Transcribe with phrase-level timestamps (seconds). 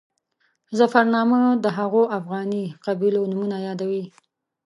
[0.77, 4.03] ظفرنامه د هغو افغاني قبیلو نومونه یادوي.